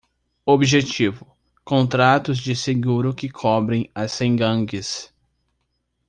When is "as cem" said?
3.93-4.35